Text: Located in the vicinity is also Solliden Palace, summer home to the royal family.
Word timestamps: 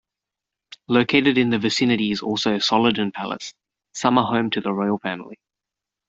Located 0.87 1.37
in 1.37 1.51
the 1.51 1.59
vicinity 1.59 2.09
is 2.09 2.21
also 2.23 2.57
Solliden 2.57 3.13
Palace, 3.13 3.53
summer 3.93 4.23
home 4.23 4.49
to 4.49 4.59
the 4.59 4.73
royal 4.73 4.97
family. 4.97 5.37